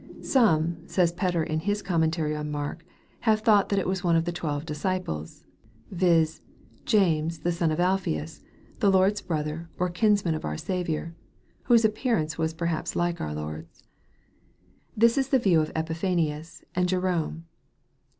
"Some," 0.23 0.77
says 0.87 1.11
Fetter 1.11 1.43
in 1.43 1.59
his 1.59 1.83
commentary 1.83 2.35
on 2.35 2.49
Mark," 2.49 2.83
have 3.29 3.41
thought 3.41 3.69
that 3.69 3.77
it 3.77 3.85
was 3.85 4.03
one 4.03 4.15
of 4.15 4.25
the 4.25 4.31
twelve 4.31 4.65
disciples, 4.65 5.43
viz., 5.91 6.41
James 6.85 7.37
the 7.37 7.51
son 7.51 7.71
of 7.71 7.79
Alpheus, 7.79 8.41
the 8.79 8.89
Lord's 8.89 9.21
brother, 9.21 9.69
or 9.77 9.91
kinsman 9.91 10.33
of 10.33 10.43
our 10.43 10.57
Saviour 10.57 11.13
(whose 11.65 11.85
appearance 11.85 12.35
was 12.35 12.51
perhaps 12.51 12.95
like 12.95 13.21
our 13.21 13.35
Lord's)." 13.35 13.83
This 14.97 15.19
is 15.19 15.27
the 15.29 15.37
view 15.37 15.61
of 15.61 15.71
Epiphanius 15.75 16.63
and 16.73 16.89
Jerome. 16.89 17.45